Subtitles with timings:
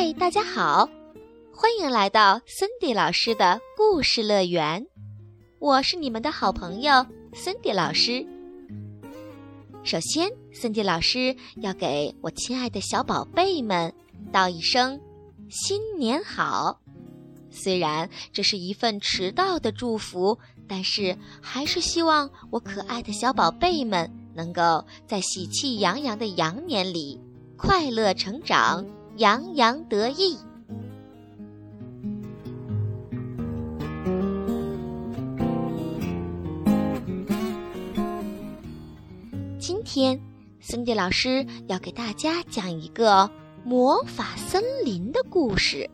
[0.00, 0.88] 嗨，大家好，
[1.52, 4.86] 欢迎来到森迪老师的故事乐园。
[5.58, 7.04] 我是你们的好朋友
[7.34, 8.26] 森迪老师。
[9.84, 13.92] 首先，森迪老师要给我亲爱的小宝贝们
[14.32, 14.98] 道一声
[15.50, 16.80] 新年好。
[17.50, 27.20] 虽然这是一份迟到的祝福，但是还是希望我可爱的小宝贝们能够在喜气洋洋的羊年里
[27.58, 28.82] 快乐成长。
[29.20, 30.38] 洋洋得意。
[39.58, 40.18] 今天，
[40.58, 43.30] 森迪老师要给大家讲一个
[43.62, 45.90] 魔法森林的故事，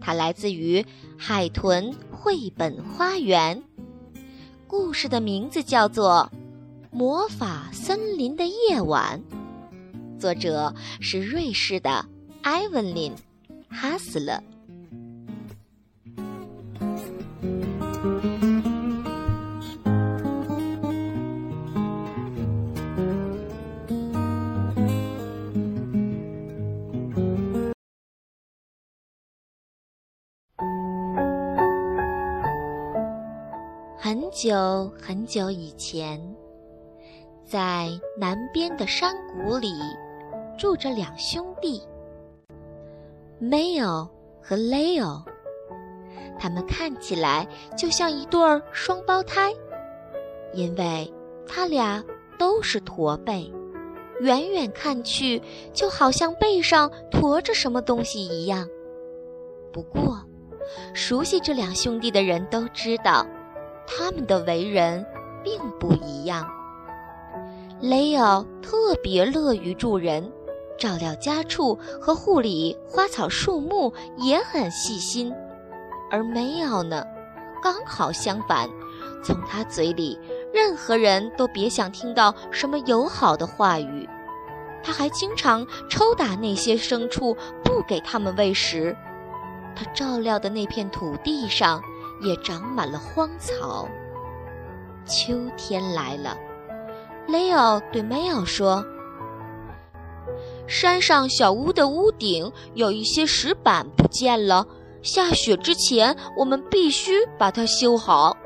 [0.00, 0.82] 它来自于
[1.18, 3.62] 海豚绘本花园。
[4.66, 6.30] 故事的名字叫做
[6.90, 9.22] 《魔法森林的夜晚》，
[10.18, 12.06] 作者是瑞士的。
[12.46, 13.12] 艾文琳·
[13.68, 14.40] 哈斯勒。
[33.98, 36.20] 很久很久以前，
[37.44, 39.72] 在南边的山谷里，
[40.56, 41.82] 住着两兄弟。
[43.40, 44.08] Mail
[44.42, 45.22] 和 Leo，
[46.38, 49.52] 他们看起来就像一对儿双胞胎，
[50.54, 51.12] 因为
[51.46, 52.02] 他俩
[52.38, 53.52] 都是驼背，
[54.20, 55.42] 远远看去
[55.74, 58.66] 就好像背上驮着什么东西一样。
[59.70, 60.18] 不过，
[60.94, 63.26] 熟悉这两兄弟的人都知道，
[63.86, 65.04] 他们的为人
[65.44, 66.48] 并不一样。
[67.82, 70.32] Leo 特别乐于助人。
[70.78, 75.34] 照料家畜和护理花草树木也很细心，
[76.10, 77.04] 而梅奥呢，
[77.62, 78.68] 刚好相反，
[79.24, 80.18] 从他嘴里，
[80.52, 84.08] 任何人都别想听到什么友好的话语。
[84.82, 88.96] 他还经常抽打那些牲畜，不给他们喂食。
[89.74, 91.82] 他照料的那片土地上
[92.22, 93.88] 也长满了荒草。
[95.04, 96.36] 秋天来了，
[97.26, 98.84] 雷奥对梅奥说。
[100.66, 104.66] 山上小屋的屋顶有一些石板不见了，
[105.02, 108.36] 下雪之前我们必须把它修好。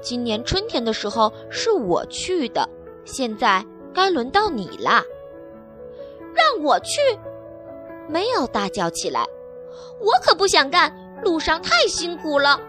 [0.00, 2.68] 今年春天的时候是我去的，
[3.04, 5.02] 现在该轮到你啦。
[6.34, 7.00] 让我去！
[8.08, 9.24] 没有大叫起来，
[10.00, 12.60] 我可不想干，路上太辛苦了。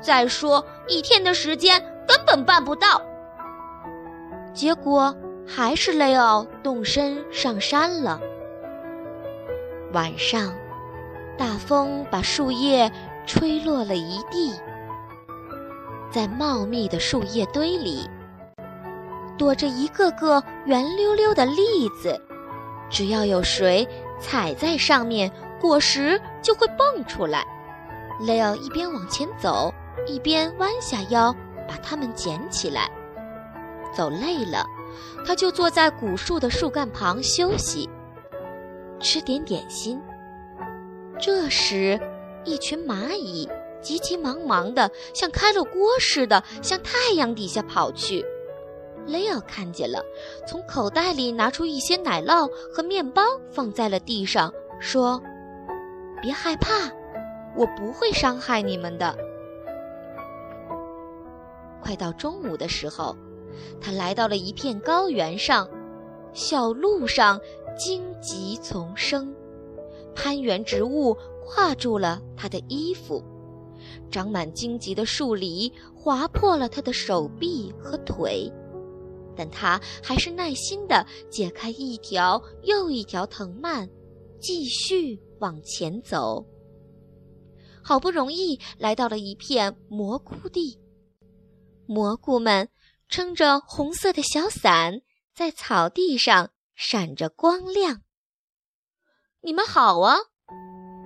[0.00, 3.00] 再说一天的时间根本办不到。
[4.52, 5.14] 结果
[5.46, 8.20] 还是雷奥动身上山了。
[9.92, 10.54] 晚上，
[11.36, 12.90] 大风把树叶
[13.26, 14.54] 吹落了一地。
[16.10, 18.08] 在茂密的树叶堆里，
[19.36, 22.18] 躲着一个个圆溜溜的栗子。
[22.88, 23.86] 只要有谁
[24.18, 25.30] 踩在上面，
[25.60, 27.46] 果实就会蹦出来。
[28.20, 29.72] 雷奥一边往前走，
[30.06, 31.34] 一边弯下腰
[31.68, 32.90] 把它们捡起来。
[33.94, 34.64] 走累了，
[35.26, 37.90] 他就坐在古树的树干旁休息。
[39.02, 40.00] 吃点点心。
[41.20, 42.00] 这时，
[42.44, 43.46] 一群蚂蚁
[43.82, 48.24] 急急忙忙的，像开了锅似的，向太阳底下跑去。
[49.06, 50.02] 雷奥看见了，
[50.46, 55.20] 从口袋里拿出一些奶酪和面包，放在了地上，说
[56.22, 56.70] ：“别害怕，
[57.56, 59.18] 我不会伤害你们的。”
[61.82, 63.16] 快到中午的时候，
[63.80, 65.68] 他来到了一片高原上，
[66.32, 67.40] 小路上。
[67.76, 69.34] 荆棘丛生，
[70.14, 73.22] 攀援植物挂住了他的衣服，
[74.10, 78.50] 长满荆棘的树篱划破了他的手臂和腿，
[79.36, 83.88] 但他还是耐心地解开一条又一条藤蔓，
[84.40, 86.44] 继续往前走。
[87.82, 90.78] 好不容易来到了一片蘑菇地，
[91.86, 92.68] 蘑菇们
[93.08, 95.00] 撑着红色的小伞，
[95.34, 96.50] 在草地上。
[96.84, 98.00] 闪着光亮。
[99.40, 100.16] 你们好啊，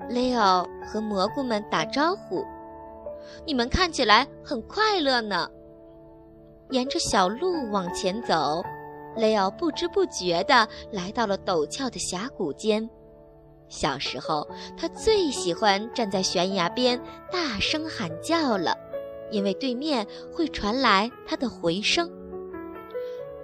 [0.08, 2.42] 雷奥和蘑菇们打招呼。
[3.44, 5.46] 你们看起来很快乐呢。
[6.70, 8.64] 沿着小路往前走，
[9.16, 12.88] 雷奥不知不觉地来到了陡峭的峡谷间。
[13.68, 16.98] 小时候，他最喜欢站在悬崖边
[17.30, 18.74] 大声喊叫了，
[19.30, 22.10] 因为对面会传来他的回声。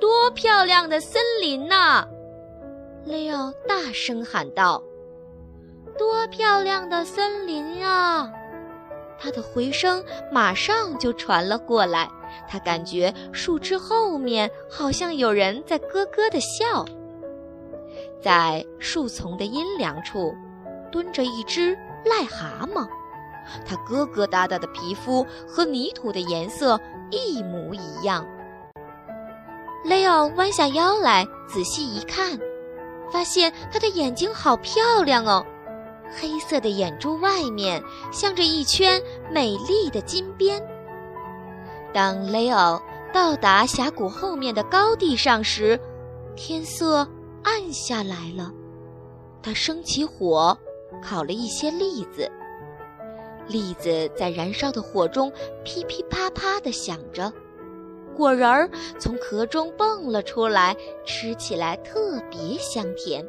[0.01, 2.09] 多漂亮的森林呐！
[3.33, 4.83] 奥大声喊道
[5.99, 8.31] ：“多漂亮的森林啊！
[9.19, 12.11] 它的回声马上就传了过来，
[12.49, 16.85] 他感觉树枝后面好像有人在咯咯地笑。
[18.21, 20.35] 在树丛的阴凉处，
[20.91, 22.89] 蹲着一只癞蛤蟆，
[23.67, 26.79] 它疙疙瘩瘩的皮肤和泥土的颜色
[27.11, 28.27] 一模一样。
[29.85, 32.39] 雷奥弯下腰来仔细一看，
[33.13, 35.45] 发现它的眼睛好漂亮哦。
[36.19, 39.01] 黑色的眼珠外面镶着一圈
[39.31, 40.63] 美丽的金边。
[41.93, 42.83] 当雷奥
[43.13, 45.79] 到达峡谷后面的高地上时，
[46.35, 47.07] 天色
[47.43, 48.51] 暗下来了。
[49.43, 50.57] 他生起火，
[51.03, 52.31] 烤了一些栗子。
[53.49, 55.31] 栗子在燃烧的火中
[55.65, 57.33] 噼噼啪啪地响着，
[58.13, 58.69] 果仁儿
[58.99, 63.27] 从壳中蹦了出来，吃起来特别香甜。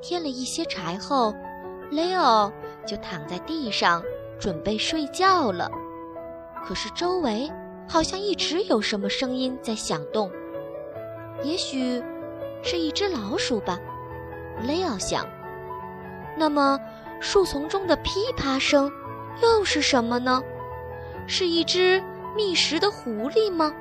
[0.00, 1.34] 添了一些柴后。
[1.92, 2.52] 雷欧
[2.86, 4.00] 就躺在地上
[4.38, 5.68] 准备睡觉了，
[6.64, 7.50] 可是周围
[7.88, 10.30] 好像一直有什么声音在响动，
[11.42, 12.00] 也许
[12.62, 13.76] 是一只老鼠吧，
[14.62, 15.26] 雷奥想。
[16.36, 16.78] 那么
[17.18, 18.88] 树丛中的噼啪声
[19.42, 20.40] 又是什么呢？
[21.26, 22.00] 是一只
[22.36, 23.72] 觅食的狐狸吗？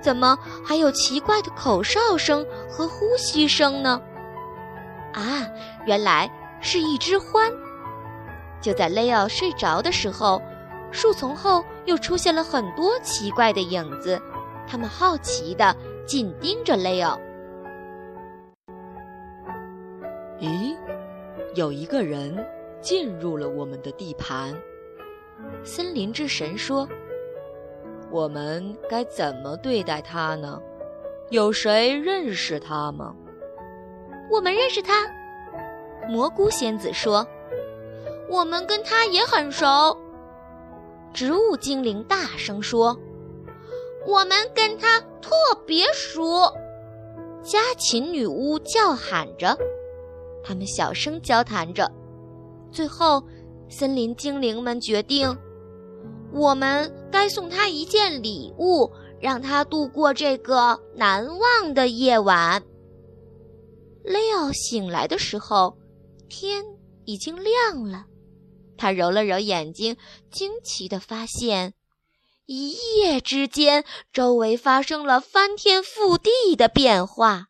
[0.00, 4.00] 怎么还有奇怪的口哨声和呼吸声呢？
[5.12, 5.46] 啊，
[5.86, 6.30] 原来。
[6.62, 7.52] 是一只獾。
[8.62, 10.40] 就在雷奥睡着的时候，
[10.90, 14.20] 树丛后又出现了很多奇怪的影子，
[14.66, 15.76] 他们好奇地
[16.06, 17.20] 紧盯着雷奥。
[20.40, 20.74] 咦，
[21.54, 22.44] 有一个人
[22.80, 24.52] 进入了我们的地盘。
[25.62, 26.88] 森林之神说
[28.10, 30.60] ：“我们该怎么对待他呢？
[31.30, 33.14] 有谁认识他吗？”
[34.30, 35.06] 我们认识他。
[36.08, 37.26] 蘑菇仙子说
[38.30, 39.96] ：“我们跟他也很熟。”
[41.12, 42.96] 植物精灵大声说
[44.06, 45.30] ：“我们跟他特
[45.66, 46.52] 别熟。”
[47.42, 49.56] 家禽女巫叫喊着，
[50.44, 51.90] 他们小声交谈着。
[52.70, 53.22] 最后，
[53.68, 55.36] 森林精灵们决定，
[56.32, 62.62] 我们该送他一件礼物，让他度过这个难忘的夜晚。
[64.04, 65.78] 雷奥醒来的时候。
[66.28, 66.64] 天
[67.04, 68.04] 已经亮了，
[68.76, 69.96] 他揉了揉眼睛，
[70.30, 71.72] 惊奇地发现，
[72.46, 77.46] 一夜之间周围发生了翻天覆地的变化。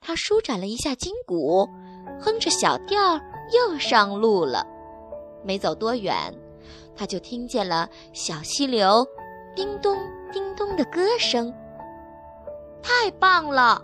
[0.00, 1.68] 他舒展了一下筋骨，
[2.20, 3.14] 哼着小调
[3.54, 4.66] 又上路了。
[5.44, 6.34] 没走多远，
[6.96, 9.06] 他就听见了小溪流
[9.54, 9.96] 叮咚
[10.32, 11.52] 叮咚的歌声。
[12.82, 13.82] 太棒了！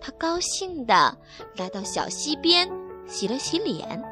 [0.00, 1.16] 他高兴地
[1.56, 2.68] 来到小溪边。
[3.08, 4.02] 洗了洗脸，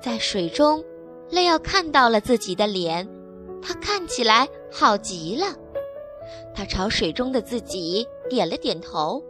[0.00, 0.82] 在水中，
[1.28, 3.06] 雷奥看到了自己的脸，
[3.60, 5.54] 他看起来好极了。
[6.54, 9.22] 他朝水中的自己点了点头。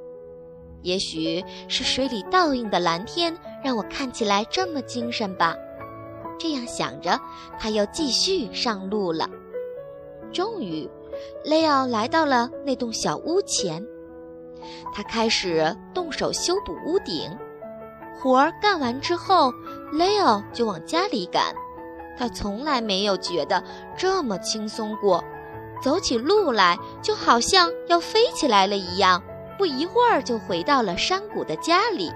[0.83, 5.57] 也许是水里倒映的蓝天让我看起来这么精神吧。
[6.39, 7.19] 这样想着，
[7.59, 9.29] 他又继续上路了。
[10.33, 10.89] 终于，
[11.45, 13.85] 雷奥来到了那栋小屋前，
[14.95, 17.31] 他开始动手修补屋顶。
[18.21, 19.53] 活儿干完之后，
[19.93, 21.55] 雷奥就往家里赶。
[22.19, 23.63] 他从来没有觉得
[23.97, 25.23] 这么轻松过，
[25.81, 29.23] 走起路来就好像要飞起来了一样。
[29.57, 32.13] 不一会儿就回到了山谷的家里。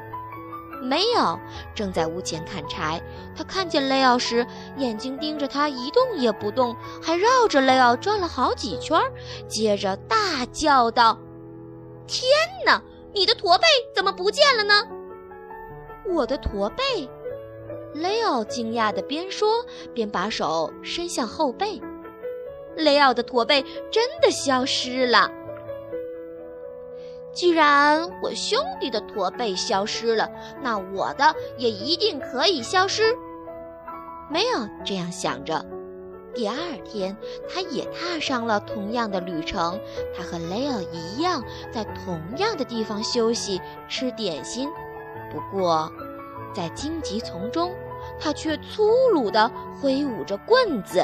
[0.83, 1.39] 没有，
[1.75, 3.01] 正在屋前砍柴。
[3.37, 4.45] 他看见雷奥时，
[4.77, 9.01] 眼睛盯着他一动也不动，还绕着雷奥转了好几圈，
[9.49, 11.17] 接着大叫道
[12.09, 12.29] ：“天
[12.67, 12.83] 哪，
[13.15, 14.85] 你的驼背怎么不见了呢？”
[16.13, 17.09] 我的驼背，
[17.95, 21.81] 雷奥惊讶的边说边把手伸向后背。
[22.75, 25.31] 雷奥的驼背真的消失了。
[27.33, 30.31] 既然我兄弟的驼背消失了，
[30.63, 33.17] 那我的也一定可以消失。
[34.31, 35.65] 没有这样想着，
[36.35, 37.17] 第二天
[37.49, 39.81] 他也踏上了同样的旅程。
[40.17, 44.69] 他和雷奥一样，在同样的地方休息、吃点心。
[45.31, 45.91] 不过，
[46.55, 47.75] 在荆棘丛中，
[48.21, 51.03] 他却粗鲁地挥舞着棍子。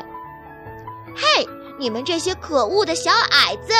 [1.16, 3.72] “嘿，你们这些可恶的小矮子！”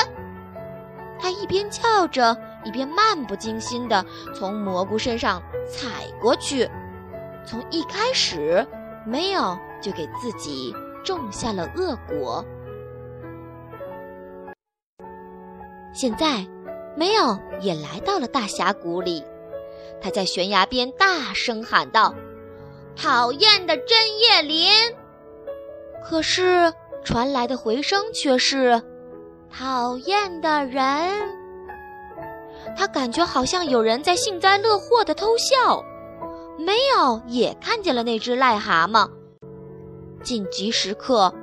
[1.19, 6.69] 他一边叫着，一边漫不经心地从蘑菇身上踩过去。
[7.45, 8.65] 从一开始，
[9.05, 10.73] 没有就给自己
[11.03, 12.43] 种下了恶果。
[15.93, 16.45] 现在，
[16.95, 19.23] 没有也来到了大峡谷里。
[20.01, 22.13] 他在悬崖边大声喊道
[22.95, 24.71] ：“讨厌的针叶林！”
[26.03, 26.73] 可是
[27.03, 28.81] 传来的回声却是
[29.51, 30.83] ：“讨厌的人。”
[32.77, 35.83] 他感觉好像有人在幸灾乐祸地偷笑。
[36.57, 39.09] 梅奥也看见了那只癞蛤蟆。
[40.21, 41.33] 紧急时刻，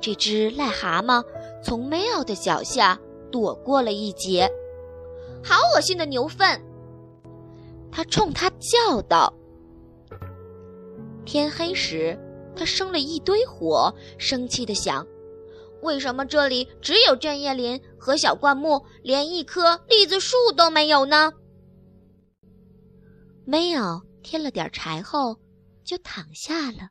[0.00, 1.22] 这只癞蛤蟆
[1.62, 2.98] 从梅奥的脚下
[3.30, 4.50] 躲过了一劫。
[5.42, 6.60] 好恶心的牛粪！
[7.92, 9.32] 他冲他叫道。
[11.24, 12.18] 天黑时，
[12.56, 15.06] 他生了一堆火，生气地想：
[15.82, 21.32] 为什么这里只有针叶林和小灌木，连一棵栗子树都没有呢？
[23.44, 25.36] 没有添了点柴后，
[25.84, 26.88] 就躺下了。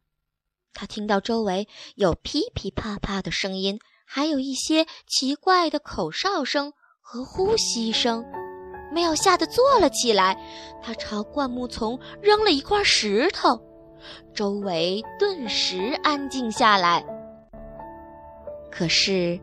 [0.74, 8.26] 他听到周围有噼噼啪啪的声音，还有一些奇怪的口哨声和呼吸声。
[8.94, 10.38] 没有吓得坐了起来，
[10.82, 13.60] 他朝灌木丛扔了一块石头，
[14.34, 17.06] 周围顿时安静下来。
[18.78, 19.40] 可是，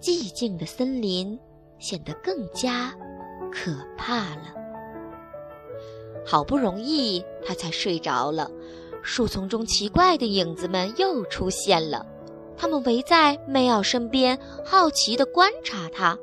[0.00, 1.38] 寂静的森林
[1.78, 2.92] 显得更加
[3.52, 4.52] 可怕了。
[6.26, 8.50] 好不容易，他才睡着了。
[9.00, 12.04] 树丛中奇怪的影子们又出现了，
[12.56, 16.18] 他们围在梅奥身边，好奇地观察他。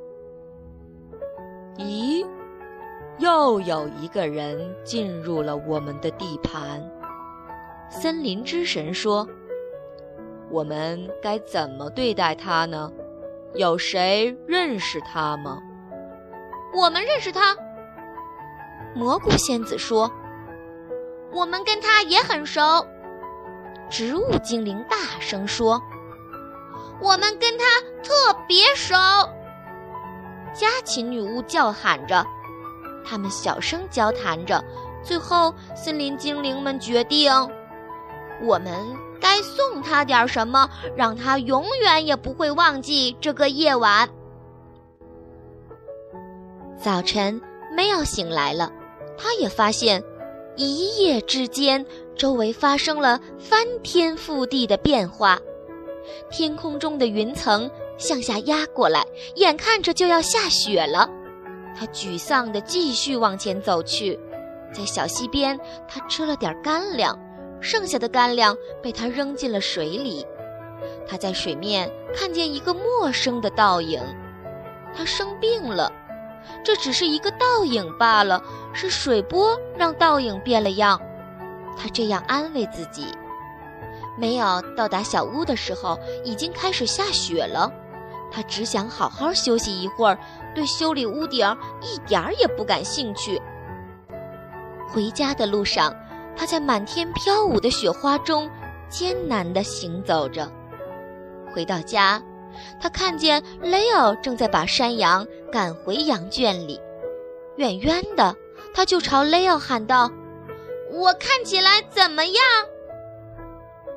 [1.78, 2.26] 咦，
[3.20, 6.84] 又有一个人进入了我们的地盘。
[7.90, 9.26] 森林之神说
[10.52, 12.92] ：“我们该怎么对待他呢？
[13.56, 15.60] 有谁认识他吗？”
[16.76, 17.56] 我们认识他。
[18.94, 20.12] 蘑菇仙子说
[21.32, 22.62] ：“我们跟他也很熟。”
[23.90, 25.82] 植物精灵大声说
[27.02, 27.66] ：“我们跟他
[28.04, 28.96] 特别熟。”
[30.54, 32.26] 家禽女巫叫喊着，
[33.06, 34.64] 他们小声交谈着。
[35.04, 37.32] 最后，森林精灵们决定：
[38.44, 38.74] 我们
[39.22, 44.10] 该送他点什么，让他永远也不会忘记这个夜晚。
[46.76, 47.40] 早晨，
[47.74, 48.70] 梅奥醒来了。
[49.18, 50.04] 他也发现，
[50.56, 51.86] 一夜之间，
[52.18, 55.40] 周围发生了翻天覆地的变化。
[56.32, 61.08] 天空中的云层向下压过来，眼看着就要下雪了。
[61.78, 64.20] 他沮丧地继续往前走去，
[64.74, 67.18] 在小溪边，他吃了点干粮，
[67.62, 70.26] 剩下的干粮被他扔进了水里。
[71.08, 74.02] 他在水面看见一个陌生的倒影，
[74.96, 75.92] 他生病了。
[76.64, 78.42] 这只是一个倒影罢了，
[78.74, 81.00] 是水波让倒影变了样。
[81.78, 83.08] 他这样安慰自己。
[84.18, 87.72] 梅奥到达小屋的时候，已经开始下雪了。
[88.32, 90.18] 他只想好好休息一会儿，
[90.56, 91.46] 对修理屋顶
[91.82, 93.42] 一点儿也不感兴趣。
[94.90, 95.94] 回家的路上，
[96.36, 98.50] 他在满天飘舞的雪花中
[98.90, 100.52] 艰难地行走着。
[101.54, 102.22] 回到家。
[102.82, 106.78] 他看见雷奥正在把山羊赶回羊圈里，
[107.56, 108.36] 远远的，
[108.74, 110.12] 他就朝雷奥喊道
[110.92, 112.36] ：“我看起来怎么样？”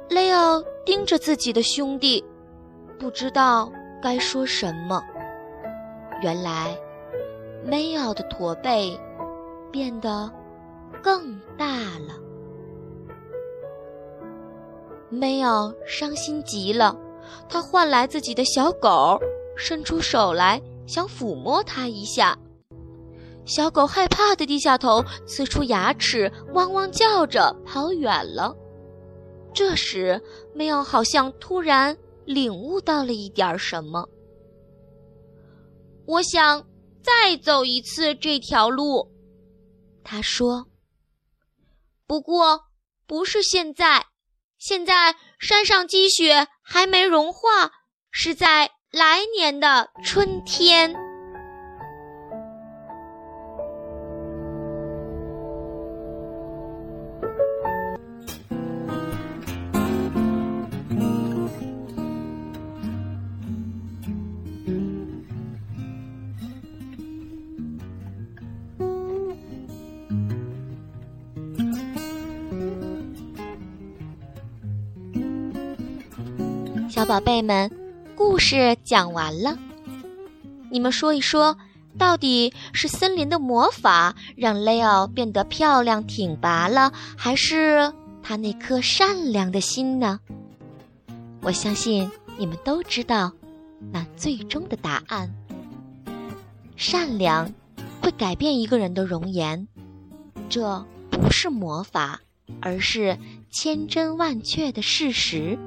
[0.08, 2.24] 雷奥盯着自己的兄弟，
[2.96, 5.02] 不知道该说什么。
[6.22, 6.78] 原来，
[7.64, 8.96] 梅奥的驼背
[9.72, 10.30] 变得
[11.02, 11.66] 更大
[12.06, 12.14] 了。
[15.14, 16.96] 梅奥伤心极了。
[17.48, 19.18] 他唤来自己的小狗，
[19.56, 22.38] 伸出手来想抚摸它一下。
[23.44, 28.56] 小狗害怕的低下头，呲出牙齿，汪汪叫着跑远了。
[29.52, 30.20] 这时，
[30.54, 34.08] 梅奥好像突然领悟到了一点什么。
[36.06, 36.66] 我想
[37.02, 39.08] 再走一次这条路，
[40.02, 40.66] 他说。
[42.06, 42.60] 不过
[43.06, 44.04] 不是现在，
[44.64, 46.48] 现在山上积雪。
[46.66, 47.70] 还没融化，
[48.10, 50.96] 是在来年的春天。
[77.04, 77.70] 小宝贝们，
[78.16, 79.58] 故事讲完了。
[80.70, 81.58] 你们说一说，
[81.98, 87.92] 到底是森林的魔法让雷奥变得漂亮挺拔了，还是
[88.22, 90.18] 他那颗善良的心呢？
[91.42, 93.30] 我相信你们都知道
[93.92, 95.30] 那最终的答案。
[96.74, 97.52] 善良
[98.00, 99.68] 会改变一个人的容颜，
[100.48, 102.22] 这不是魔法，
[102.62, 103.18] 而是
[103.50, 105.58] 千真万确的事实。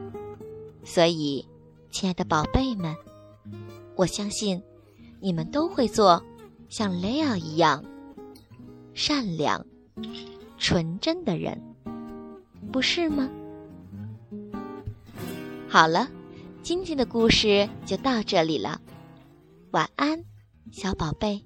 [0.90, 1.46] 所以，
[1.92, 2.96] 亲爱的宝贝们，
[3.98, 4.64] 我相信
[5.20, 6.24] 你们都会做
[6.70, 7.84] 像雷奥一样
[8.94, 9.64] 善良、
[10.58, 11.62] 纯真的人，
[12.72, 13.30] 不是吗？
[15.68, 16.08] 好了，
[16.64, 18.80] 今天的故事就到这里了，
[19.72, 20.24] 晚安，
[20.72, 21.44] 小宝贝。